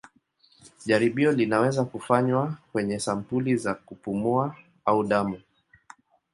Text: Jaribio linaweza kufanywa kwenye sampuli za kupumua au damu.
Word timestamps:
Jaribio 0.85 1.31
linaweza 1.31 1.85
kufanywa 1.85 2.57
kwenye 2.73 2.99
sampuli 2.99 3.55
za 3.57 3.73
kupumua 3.73 4.55
au 4.85 5.03
damu. 5.03 5.41